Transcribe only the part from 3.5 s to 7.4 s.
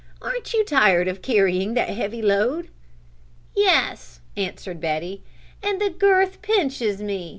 "Yes," answered Betty, "and the girth pinches me.